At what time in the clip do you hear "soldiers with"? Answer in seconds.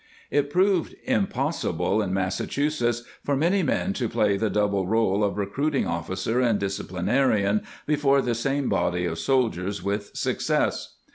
9.19-10.09